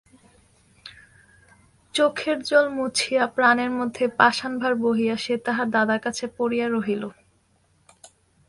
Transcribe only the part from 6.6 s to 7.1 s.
রহিল।